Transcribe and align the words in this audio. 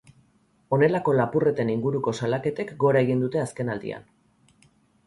Honelako 0.77 1.13
lapurreten 1.19 1.71
inguruko 1.75 2.15
salaketek 2.21 2.75
gora 2.87 3.07
egin 3.07 3.23
dute 3.27 3.45
azkenaldian. 3.45 4.13